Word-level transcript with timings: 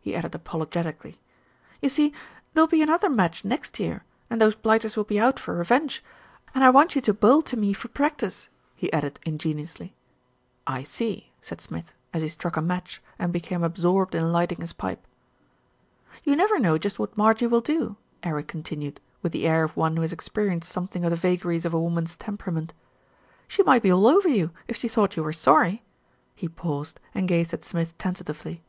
he 0.00 0.12
added 0.16 0.34
apologetically. 0.34 1.20
"You 1.80 1.88
see, 1.88 2.12
there'll 2.52 2.66
be 2.66 2.82
another 2.82 3.08
match 3.08 3.44
next 3.44 3.78
year, 3.78 4.02
and 4.28 4.40
those 4.40 4.56
blighters 4.56 4.96
will 4.96 5.04
be 5.04 5.20
out 5.20 5.38
for 5.38 5.54
revenge, 5.54 6.02
and 6.52 6.64
I 6.64 6.68
want 6.70 6.96
you 6.96 7.00
to 7.02 7.14
bowl 7.14 7.42
to 7.42 7.56
me 7.56 7.72
for 7.72 7.86
practice," 7.86 8.48
he 8.74 8.92
added 8.92 9.20
ingenuously. 9.24 9.94
"I 10.66 10.82
see," 10.82 11.30
said 11.40 11.60
Smith, 11.60 11.92
as 12.12 12.22
he 12.22 12.28
struck 12.28 12.56
a 12.56 12.60
match 12.60 13.00
and 13.20 13.32
be 13.32 13.38
came 13.38 13.62
absorbed 13.62 14.16
in 14.16 14.32
lighting 14.32 14.62
his 14.62 14.72
pipe. 14.72 15.06
"You 16.24 16.34
never 16.34 16.58
know 16.58 16.76
just 16.76 16.98
what 16.98 17.16
Marjie 17.16 17.46
will 17.48 17.60
do," 17.60 17.94
Eric 18.24 18.48
continued, 18.48 18.98
with 19.22 19.30
the 19.30 19.46
air 19.46 19.62
of 19.62 19.76
one 19.76 19.94
who 19.94 20.02
has 20.02 20.12
experienced 20.12 20.72
something 20.72 21.04
of 21.04 21.10
the 21.12 21.16
vagaries 21.16 21.64
of 21.64 21.72
a 21.72 21.80
woman's 21.80 22.16
temperament. 22.16 22.72
"She 23.46 23.62
might 23.62 23.84
be 23.84 23.92
all 23.92 24.08
over 24.08 24.28
you 24.28 24.50
if 24.66 24.74
she 24.74 24.88
thought 24.88 25.14
you 25.16 25.22
were 25.22 25.32
sorry." 25.32 25.84
He 26.34 26.48
paused 26.48 26.98
and 27.14 27.28
gazed 27.28 27.52
at 27.54 27.62
Smith 27.62 27.96
tentatively. 27.96 28.64